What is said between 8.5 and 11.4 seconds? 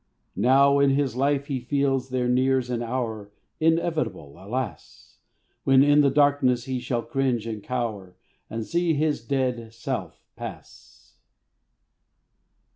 see his dead self pass.